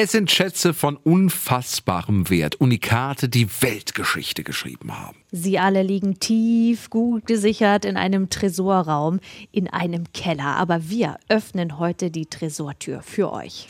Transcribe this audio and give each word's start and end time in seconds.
Es 0.00 0.12
sind 0.12 0.30
Schätze 0.30 0.74
von 0.74 0.96
unfassbarem 0.96 2.30
Wert, 2.30 2.60
Unikate, 2.60 3.28
die 3.28 3.48
Weltgeschichte 3.60 4.44
geschrieben 4.44 4.96
haben. 4.96 5.16
Sie 5.32 5.58
alle 5.58 5.82
liegen 5.82 6.20
tief, 6.20 6.88
gut 6.88 7.26
gesichert 7.26 7.84
in 7.84 7.96
einem 7.96 8.30
Tresorraum, 8.30 9.18
in 9.50 9.66
einem 9.66 10.04
Keller. 10.12 10.54
Aber 10.54 10.88
wir 10.88 11.16
öffnen 11.28 11.80
heute 11.80 12.12
die 12.12 12.26
Tresortür 12.26 13.02
für 13.02 13.32
euch. 13.32 13.66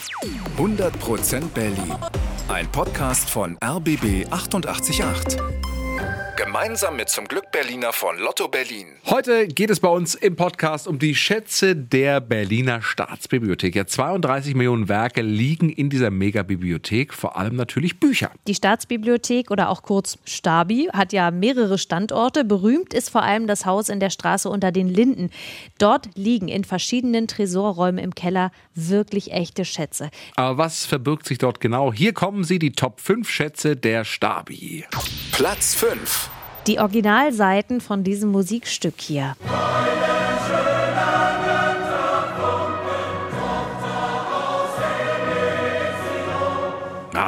100% 0.58 1.48
Berlin. 1.54 1.94
Ein 2.48 2.70
Podcast 2.72 3.30
von 3.30 3.56
RBB 3.64 4.30
888. 4.30 5.38
Gemeinsam 6.38 6.94
mit 6.94 7.08
zum 7.08 7.26
Glück 7.26 7.50
Berliner 7.50 7.92
von 7.92 8.16
Lotto 8.16 8.46
Berlin. 8.46 8.86
Heute 9.06 9.48
geht 9.48 9.70
es 9.70 9.80
bei 9.80 9.88
uns 9.88 10.14
im 10.14 10.36
Podcast 10.36 10.86
um 10.86 11.00
die 11.00 11.16
Schätze 11.16 11.74
der 11.74 12.20
Berliner 12.20 12.80
Staatsbibliothek. 12.80 13.74
Ja, 13.74 13.88
32 13.88 14.54
Millionen 14.54 14.88
Werke 14.88 15.20
liegen 15.20 15.68
in 15.68 15.90
dieser 15.90 16.12
Megabibliothek, 16.12 17.12
vor 17.12 17.36
allem 17.36 17.56
natürlich 17.56 17.98
Bücher. 17.98 18.30
Die 18.46 18.54
Staatsbibliothek 18.54 19.50
oder 19.50 19.68
auch 19.68 19.82
kurz 19.82 20.16
Stabi 20.26 20.88
hat 20.92 21.12
ja 21.12 21.32
mehrere 21.32 21.76
Standorte. 21.76 22.44
Berühmt 22.44 22.94
ist 22.94 23.10
vor 23.10 23.24
allem 23.24 23.48
das 23.48 23.66
Haus 23.66 23.88
in 23.88 23.98
der 23.98 24.10
Straße 24.10 24.48
unter 24.48 24.70
den 24.70 24.88
Linden. 24.88 25.30
Dort 25.78 26.08
liegen 26.14 26.46
in 26.46 26.62
verschiedenen 26.62 27.26
Tresorräumen 27.26 27.98
im 27.98 28.14
Keller 28.14 28.52
wirklich 28.76 29.32
echte 29.32 29.64
Schätze. 29.64 30.08
Aber 30.36 30.56
was 30.56 30.86
verbirgt 30.86 31.26
sich 31.26 31.38
dort 31.38 31.58
genau? 31.58 31.92
Hier 31.92 32.12
kommen 32.12 32.44
sie, 32.44 32.60
die 32.60 32.70
Top 32.70 33.00
5 33.00 33.28
Schätze 33.28 33.74
der 33.74 34.04
Stabi. 34.04 34.84
Platz 35.32 35.74
5. 35.74 36.27
Die 36.68 36.78
Originalseiten 36.78 37.80
von 37.80 38.04
diesem 38.04 38.30
Musikstück 38.30 38.96
hier. 38.98 39.36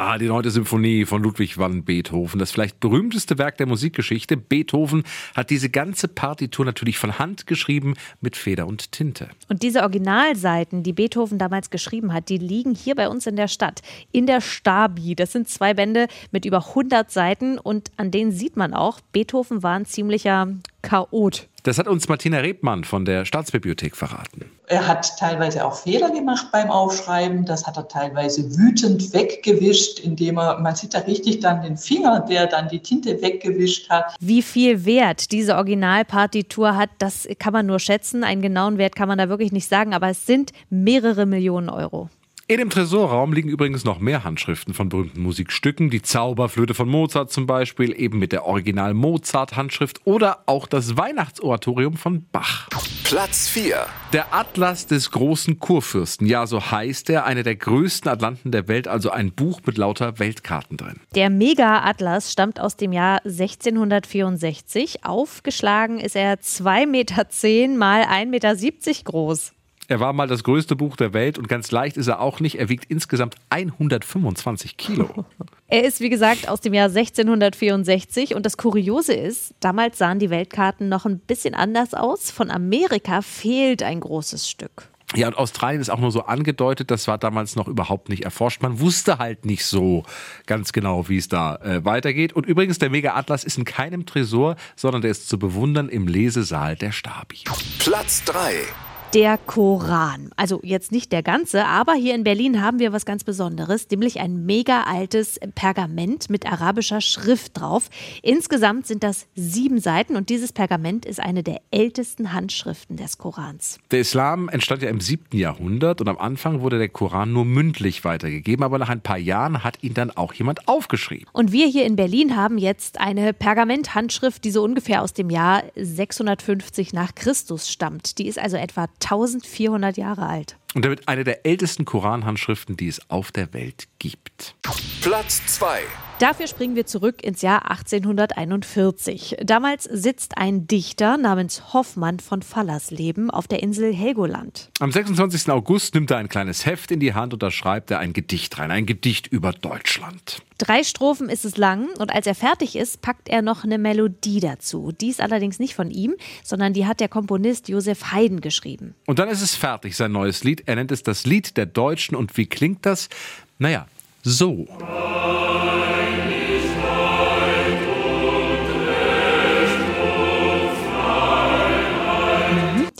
Ah, 0.03 0.17
die 0.17 0.25
neunte 0.25 0.49
Symphonie 0.49 1.05
von 1.05 1.21
Ludwig 1.21 1.59
van 1.59 1.83
Beethoven, 1.83 2.39
das 2.39 2.49
vielleicht 2.51 2.79
berühmteste 2.79 3.37
Werk 3.37 3.57
der 3.57 3.67
Musikgeschichte. 3.67 4.35
Beethoven 4.35 5.03
hat 5.35 5.51
diese 5.51 5.69
ganze 5.69 6.07
Partitur 6.07 6.65
natürlich 6.65 6.97
von 6.97 7.19
Hand 7.19 7.45
geschrieben 7.45 7.93
mit 8.19 8.35
Feder 8.35 8.65
und 8.65 8.91
Tinte. 8.91 9.29
Und 9.47 9.61
diese 9.61 9.81
Originalseiten, 9.81 10.81
die 10.81 10.93
Beethoven 10.93 11.37
damals 11.37 11.69
geschrieben 11.69 12.13
hat, 12.13 12.29
die 12.29 12.39
liegen 12.39 12.73
hier 12.73 12.95
bei 12.95 13.09
uns 13.09 13.27
in 13.27 13.35
der 13.35 13.47
Stadt, 13.47 13.83
in 14.11 14.25
der 14.25 14.41
Stabi. 14.41 15.13
Das 15.13 15.33
sind 15.33 15.47
zwei 15.47 15.75
Bände 15.75 16.07
mit 16.31 16.45
über 16.45 16.69
100 16.69 17.11
Seiten 17.11 17.59
und 17.59 17.91
an 17.97 18.09
denen 18.09 18.31
sieht 18.31 18.57
man 18.57 18.73
auch, 18.73 19.01
Beethoven 19.11 19.61
war 19.61 19.75
ein 19.75 19.85
ziemlicher 19.85 20.47
Chaot. 20.81 21.47
Das 21.63 21.77
hat 21.77 21.87
uns 21.87 22.09
Martina 22.09 22.39
Rebmann 22.39 22.83
von 22.83 23.05
der 23.05 23.23
Staatsbibliothek 23.23 23.95
verraten. 23.95 24.45
Er 24.65 24.87
hat 24.87 25.17
teilweise 25.19 25.63
auch 25.63 25.75
Fehler 25.75 26.09
gemacht 26.09 26.47
beim 26.51 26.71
Aufschreiben. 26.71 27.45
Das 27.45 27.67
hat 27.67 27.77
er 27.77 27.87
teilweise 27.87 28.57
wütend 28.57 29.13
weggewischt, 29.13 29.99
indem 29.99 30.37
er, 30.39 30.59
man 30.59 30.75
sieht 30.75 30.95
da 30.95 30.99
richtig 30.99 31.39
dann 31.41 31.61
den 31.61 31.77
Finger, 31.77 32.21
der 32.21 32.47
dann 32.47 32.67
die 32.67 32.79
Tinte 32.79 33.21
weggewischt 33.21 33.89
hat. 33.91 34.15
Wie 34.19 34.41
viel 34.41 34.85
Wert 34.85 35.31
diese 35.31 35.55
Originalpartitur 35.55 36.75
hat, 36.75 36.89
das 36.97 37.27
kann 37.37 37.53
man 37.53 37.67
nur 37.67 37.79
schätzen. 37.79 38.23
Einen 38.23 38.41
genauen 38.41 38.79
Wert 38.79 38.95
kann 38.95 39.07
man 39.07 39.19
da 39.19 39.29
wirklich 39.29 39.51
nicht 39.51 39.67
sagen, 39.67 39.93
aber 39.93 40.09
es 40.09 40.25
sind 40.25 40.51
mehrere 40.69 41.27
Millionen 41.27 41.69
Euro. 41.69 42.09
In 42.51 42.57
dem 42.57 42.69
Tresorraum 42.69 43.31
liegen 43.31 43.47
übrigens 43.47 43.85
noch 43.85 43.99
mehr 43.99 44.25
Handschriften 44.25 44.73
von 44.73 44.89
berühmten 44.89 45.21
Musikstücken. 45.21 45.89
Die 45.89 46.01
Zauberflöte 46.01 46.73
von 46.73 46.89
Mozart 46.89 47.31
zum 47.31 47.47
Beispiel, 47.47 47.97
eben 47.97 48.19
mit 48.19 48.33
der 48.33 48.45
Original-Mozart-Handschrift 48.45 50.01
oder 50.03 50.39
auch 50.47 50.67
das 50.67 50.97
Weihnachtsoratorium 50.97 51.95
von 51.95 52.25
Bach. 52.29 52.67
Platz 53.05 53.47
4. 53.47 53.85
Der 54.11 54.33
Atlas 54.33 54.85
des 54.85 55.11
großen 55.11 55.59
Kurfürsten, 55.59 56.27
ja, 56.27 56.45
so 56.45 56.59
heißt 56.59 57.09
er, 57.09 57.23
einer 57.23 57.43
der 57.43 57.55
größten 57.55 58.11
Atlanten 58.11 58.51
der 58.51 58.67
Welt, 58.67 58.89
also 58.89 59.11
ein 59.11 59.31
Buch 59.31 59.61
mit 59.65 59.77
lauter 59.77 60.19
Weltkarten 60.19 60.75
drin. 60.75 60.99
Der 61.15 61.29
Mega-Atlas 61.29 62.33
stammt 62.33 62.59
aus 62.59 62.75
dem 62.75 62.91
Jahr 62.91 63.21
1664. 63.23 65.05
Aufgeschlagen 65.05 66.01
ist 66.01 66.17
er 66.17 66.33
2,10 66.33 66.87
Meter 66.87 67.77
mal 67.77 68.01
1,70 68.03 68.25
Meter 68.25 69.03
groß. 69.05 69.53
Er 69.91 69.99
war 69.99 70.13
mal 70.13 70.25
das 70.25 70.45
größte 70.45 70.77
Buch 70.77 70.95
der 70.95 71.13
Welt 71.13 71.37
und 71.37 71.49
ganz 71.49 71.69
leicht 71.69 71.97
ist 71.97 72.07
er 72.07 72.21
auch 72.21 72.39
nicht. 72.39 72.57
Er 72.57 72.69
wiegt 72.69 72.85
insgesamt 72.89 73.35
125 73.49 74.77
Kilo. 74.77 75.09
Er 75.67 75.85
ist, 75.85 76.01
wie 76.01 76.09
gesagt, 76.09 76.49
aus 76.49 76.59
dem 76.59 76.73
Jahr 76.73 76.89
1664 76.89 78.35
und 78.35 78.45
das 78.45 78.57
Kuriose 78.57 79.13
ist, 79.13 79.53
damals 79.61 79.97
sahen 79.97 80.19
die 80.19 80.29
Weltkarten 80.29 80.89
noch 80.89 81.05
ein 81.05 81.19
bisschen 81.19 81.53
anders 81.53 81.93
aus. 81.93 82.29
Von 82.29 82.51
Amerika 82.51 83.21
fehlt 83.21 83.81
ein 83.81 84.01
großes 84.01 84.49
Stück. 84.49 84.89
Ja, 85.15 85.27
und 85.27 85.37
Australien 85.37 85.79
ist 85.79 85.89
auch 85.89 85.99
nur 85.99 86.11
so 86.11 86.23
angedeutet, 86.23 86.91
das 86.91 87.07
war 87.07 87.17
damals 87.17 87.55
noch 87.55 87.69
überhaupt 87.69 88.09
nicht 88.09 88.25
erforscht. 88.25 88.61
Man 88.61 88.81
wusste 88.81 89.17
halt 89.17 89.45
nicht 89.45 89.65
so 89.65 90.03
ganz 90.45 90.73
genau, 90.73 91.07
wie 91.07 91.17
es 91.17 91.29
da 91.29 91.55
äh, 91.55 91.85
weitergeht. 91.85 92.33
Und 92.33 92.45
übrigens, 92.45 92.77
der 92.77 92.89
Mega-Atlas 92.89 93.45
ist 93.45 93.57
in 93.57 93.63
keinem 93.63 94.05
Tresor, 94.05 94.57
sondern 94.75 95.01
der 95.01 95.11
ist 95.11 95.29
zu 95.29 95.39
bewundern 95.39 95.87
im 95.87 96.05
Lesesaal 96.05 96.75
der 96.75 96.91
Stabi. 96.91 97.45
Platz 97.79 98.25
3 98.25 98.65
der 99.13 99.37
Koran. 99.37 100.31
Also 100.37 100.61
jetzt 100.63 100.91
nicht 100.93 101.11
der 101.11 101.21
ganze, 101.21 101.65
aber 101.65 101.93
hier 101.93 102.15
in 102.15 102.23
Berlin 102.23 102.61
haben 102.61 102.79
wir 102.79 102.93
was 102.93 103.05
ganz 103.05 103.25
Besonderes, 103.25 103.89
nämlich 103.89 104.21
ein 104.21 104.45
mega 104.45 104.83
altes 104.83 105.37
Pergament 105.53 106.29
mit 106.29 106.49
arabischer 106.49 107.01
Schrift 107.01 107.59
drauf. 107.59 107.89
Insgesamt 108.21 108.87
sind 108.87 109.03
das 109.03 109.27
sieben 109.35 109.79
Seiten 109.79 110.15
und 110.15 110.29
dieses 110.29 110.53
Pergament 110.53 111.05
ist 111.05 111.19
eine 111.19 111.43
der 111.43 111.59
ältesten 111.71 112.31
Handschriften 112.31 112.95
des 112.95 113.17
Korans. 113.17 113.79
Der 113.91 113.99
Islam 113.99 114.47
entstand 114.47 114.81
ja 114.81 114.89
im 114.89 115.01
siebten 115.01 115.37
Jahrhundert 115.37 115.99
und 115.99 116.07
am 116.07 116.17
Anfang 116.17 116.61
wurde 116.61 116.77
der 116.77 116.89
Koran 116.89 117.33
nur 117.33 117.43
mündlich 117.43 118.05
weitergegeben, 118.05 118.63
aber 118.63 118.79
nach 118.79 118.89
ein 118.89 119.01
paar 119.01 119.17
Jahren 119.17 119.63
hat 119.63 119.83
ihn 119.83 119.93
dann 119.93 120.11
auch 120.11 120.33
jemand 120.33 120.69
aufgeschrieben. 120.69 121.27
Und 121.33 121.51
wir 121.51 121.67
hier 121.67 121.85
in 121.85 121.97
Berlin 121.97 122.37
haben 122.37 122.57
jetzt 122.57 122.99
eine 123.01 123.33
Pergamenthandschrift, 123.33 124.43
die 124.45 124.51
so 124.51 124.63
ungefähr 124.63 125.01
aus 125.01 125.11
dem 125.11 125.29
Jahr 125.29 125.63
650 125.75 126.93
nach 126.93 127.13
Christus 127.13 127.69
stammt. 127.69 128.17
Die 128.17 128.27
ist 128.27 128.39
also 128.39 128.55
etwa 128.55 128.87
1400 129.03 129.97
Jahre 129.97 130.27
alt. 130.27 130.57
Und 130.73 130.85
damit 130.85 131.07
eine 131.07 131.23
der 131.23 131.45
ältesten 131.45 131.85
Koranhandschriften, 131.85 132.77
die 132.77 132.87
es 132.87 133.09
auf 133.09 133.31
der 133.31 133.53
Welt 133.53 133.87
gibt. 133.99 134.55
Platz 135.01 135.41
2. 135.47 135.81
Dafür 136.21 136.45
springen 136.45 136.75
wir 136.75 136.85
zurück 136.85 137.23
ins 137.23 137.41
Jahr 137.41 137.71
1841. 137.71 139.37
Damals 139.43 139.85
sitzt 139.85 140.37
ein 140.37 140.67
Dichter 140.67 141.17
namens 141.17 141.73
Hoffmann 141.73 142.19
von 142.19 142.43
Fallersleben 142.43 143.31
auf 143.31 143.47
der 143.47 143.63
Insel 143.63 143.91
Helgoland. 143.91 144.69
Am 144.79 144.91
26. 144.91 145.49
August 145.49 145.95
nimmt 145.95 146.11
er 146.11 146.17
ein 146.17 146.29
kleines 146.29 146.67
Heft 146.67 146.91
in 146.91 146.99
die 146.99 147.15
Hand 147.15 147.33
und 147.33 147.41
da 147.41 147.49
schreibt 147.49 147.89
er 147.89 147.97
ein 147.97 148.13
Gedicht 148.13 148.59
rein, 148.59 148.69
ein 148.69 148.85
Gedicht 148.85 149.25
über 149.25 149.51
Deutschland. 149.51 150.43
Drei 150.59 150.83
Strophen 150.83 151.27
ist 151.27 151.43
es 151.43 151.57
lang 151.57 151.87
und 151.97 152.13
als 152.13 152.27
er 152.27 152.35
fertig 152.35 152.75
ist, 152.75 153.01
packt 153.01 153.27
er 153.27 153.41
noch 153.41 153.63
eine 153.63 153.79
Melodie 153.79 154.41
dazu. 154.41 154.91
Die 154.91 155.09
ist 155.09 155.21
allerdings 155.21 155.57
nicht 155.57 155.73
von 155.73 155.89
ihm, 155.89 156.13
sondern 156.43 156.73
die 156.73 156.85
hat 156.85 156.99
der 156.99 157.09
Komponist 157.09 157.67
Josef 157.67 158.11
Haydn 158.11 158.41
geschrieben. 158.41 158.93
Und 159.07 159.17
dann 159.17 159.27
ist 159.27 159.41
es 159.41 159.55
fertig, 159.55 159.97
sein 159.97 160.11
neues 160.11 160.43
Lied. 160.43 160.67
Er 160.67 160.75
nennt 160.75 160.91
es 160.91 161.01
das 161.01 161.25
Lied 161.25 161.57
der 161.57 161.65
Deutschen. 161.65 162.15
Und 162.15 162.37
wie 162.37 162.45
klingt 162.45 162.85
das? 162.85 163.09
Naja, 163.57 163.87
so. 164.21 164.67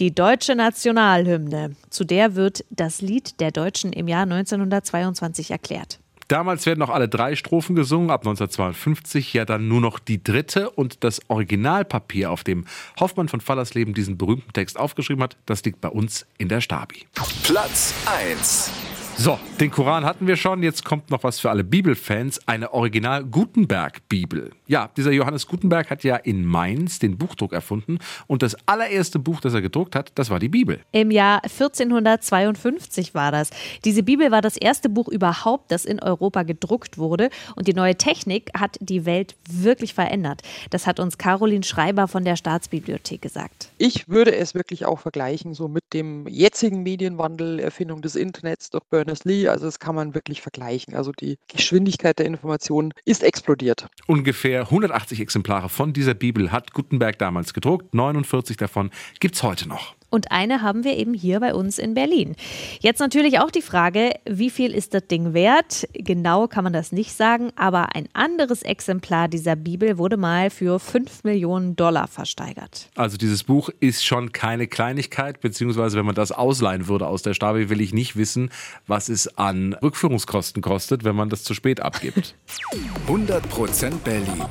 Die 0.01 0.15
deutsche 0.15 0.55
Nationalhymne. 0.55 1.75
Zu 1.91 2.05
der 2.05 2.33
wird 2.33 2.65
das 2.71 3.01
Lied 3.01 3.39
der 3.39 3.51
Deutschen 3.51 3.93
im 3.93 4.07
Jahr 4.07 4.23
1922 4.23 5.51
erklärt. 5.51 5.99
Damals 6.27 6.65
werden 6.65 6.79
noch 6.79 6.89
alle 6.89 7.07
drei 7.07 7.35
Strophen 7.35 7.75
gesungen, 7.75 8.09
ab 8.09 8.21
1952 8.21 9.31
ja 9.35 9.45
dann 9.45 9.67
nur 9.67 9.79
noch 9.79 9.99
die 9.99 10.23
dritte 10.23 10.71
und 10.71 11.03
das 11.03 11.19
Originalpapier, 11.27 12.31
auf 12.31 12.43
dem 12.43 12.65
Hoffmann 12.99 13.27
von 13.27 13.41
Fallersleben 13.41 13.93
diesen 13.93 14.17
berühmten 14.17 14.51
Text 14.53 14.79
aufgeschrieben 14.79 15.21
hat, 15.21 15.37
das 15.45 15.63
liegt 15.65 15.81
bei 15.81 15.89
uns 15.89 16.25
in 16.39 16.47
der 16.47 16.61
Stabi. 16.61 17.05
Platz 17.43 17.93
1. 18.07 18.71
So, 19.17 19.37
den 19.59 19.69
Koran 19.69 20.05
hatten 20.05 20.25
wir 20.25 20.35
schon. 20.35 20.63
Jetzt 20.63 20.83
kommt 20.83 21.11
noch 21.11 21.23
was 21.23 21.39
für 21.39 21.49
alle 21.49 21.63
Bibelfans: 21.63 22.47
eine 22.47 22.73
Original 22.73 23.23
Gutenberg-Bibel. 23.23 24.51
Ja, 24.67 24.89
dieser 24.97 25.11
Johannes 25.11 25.47
Gutenberg 25.47 25.89
hat 25.89 26.03
ja 26.03 26.15
in 26.15 26.45
Mainz 26.45 26.97
den 26.97 27.17
Buchdruck 27.17 27.53
erfunden 27.53 27.99
und 28.27 28.41
das 28.41 28.55
allererste 28.67 29.19
Buch, 29.19 29.41
das 29.41 29.53
er 29.53 29.61
gedruckt 29.61 29.95
hat, 29.95 30.11
das 30.15 30.29
war 30.29 30.39
die 30.39 30.49
Bibel. 30.49 30.79
Im 30.91 31.11
Jahr 31.11 31.43
1452 31.43 33.13
war 33.13 33.31
das. 33.31 33.51
Diese 33.85 34.01
Bibel 34.01 34.31
war 34.31 34.41
das 34.41 34.57
erste 34.57 34.89
Buch 34.89 35.07
überhaupt, 35.07 35.71
das 35.71 35.85
in 35.85 36.01
Europa 36.01 36.43
gedruckt 36.43 36.97
wurde 36.97 37.29
und 37.55 37.67
die 37.67 37.73
neue 37.73 37.95
Technik 37.95 38.49
hat 38.57 38.77
die 38.79 39.05
Welt 39.05 39.35
wirklich 39.47 39.93
verändert. 39.93 40.41
Das 40.69 40.87
hat 40.87 40.99
uns 40.99 41.17
Caroline 41.17 41.63
Schreiber 41.63 42.07
von 42.07 42.23
der 42.23 42.37
Staatsbibliothek 42.37 43.21
gesagt. 43.21 43.69
Ich 43.77 44.07
würde 44.07 44.35
es 44.35 44.55
wirklich 44.55 44.85
auch 44.85 44.99
vergleichen 44.99 45.53
so 45.53 45.67
mit 45.67 45.83
dem 45.93 46.27
jetzigen 46.27 46.81
Medienwandel, 46.81 47.59
Erfindung 47.59 48.01
des 48.01 48.15
Internets 48.15 48.69
durch 48.69 48.83
Bernard 49.01 49.11
Berners-Lee. 49.11 49.47
Also 49.47 49.65
das 49.65 49.79
kann 49.79 49.95
man 49.95 50.13
wirklich 50.13 50.41
vergleichen. 50.41 50.95
Also 50.95 51.11
die 51.11 51.37
Geschwindigkeit 51.47 52.19
der 52.19 52.25
Information 52.25 52.93
ist 53.05 53.23
explodiert. 53.23 53.87
Ungefähr 54.07 54.61
180 54.61 55.19
Exemplare 55.19 55.69
von 55.69 55.93
dieser 55.93 56.13
Bibel 56.13 56.51
hat 56.51 56.73
Gutenberg 56.73 57.17
damals 57.19 57.53
gedruckt. 57.53 57.93
49 57.93 58.57
davon 58.57 58.91
gibt 59.19 59.35
es 59.35 59.43
heute 59.43 59.67
noch. 59.67 59.95
Und 60.11 60.31
eine 60.31 60.61
haben 60.61 60.83
wir 60.83 60.97
eben 60.97 61.13
hier 61.13 61.39
bei 61.39 61.55
uns 61.55 61.79
in 61.79 61.93
Berlin. 61.93 62.35
Jetzt 62.81 62.99
natürlich 62.99 63.39
auch 63.39 63.49
die 63.49 63.61
Frage, 63.61 64.11
wie 64.29 64.49
viel 64.49 64.75
ist 64.75 64.93
das 64.93 65.07
Ding 65.07 65.33
wert? 65.33 65.87
Genau 65.93 66.47
kann 66.47 66.65
man 66.65 66.73
das 66.73 66.91
nicht 66.91 67.13
sagen, 67.13 67.51
aber 67.55 67.95
ein 67.95 68.09
anderes 68.13 68.61
Exemplar 68.61 69.29
dieser 69.29 69.55
Bibel 69.55 69.97
wurde 69.97 70.17
mal 70.17 70.49
für 70.49 70.79
5 70.79 71.23
Millionen 71.23 71.77
Dollar 71.77 72.07
versteigert. 72.07 72.89
Also 72.95 73.15
dieses 73.15 73.45
Buch 73.45 73.69
ist 73.79 74.05
schon 74.05 74.33
keine 74.33 74.67
Kleinigkeit, 74.67 75.39
beziehungsweise 75.39 75.97
wenn 75.97 76.05
man 76.05 76.15
das 76.15 76.33
ausleihen 76.33 76.89
würde 76.89 77.07
aus 77.07 77.21
der 77.21 77.33
Stabi, 77.33 77.69
will 77.69 77.79
ich 77.79 77.93
nicht 77.93 78.17
wissen, 78.17 78.49
was 78.87 79.07
es 79.07 79.37
an 79.37 79.73
Rückführungskosten 79.81 80.61
kostet, 80.61 81.05
wenn 81.05 81.15
man 81.15 81.29
das 81.29 81.43
zu 81.43 81.53
spät 81.53 81.79
abgibt. 81.79 82.35
100% 83.07 83.91
Berlin. 84.03 84.43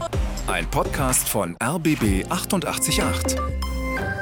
Ein 0.46 0.66
Podcast 0.70 1.28
von 1.28 1.56
RBB 1.62 2.24
888. 2.30 3.79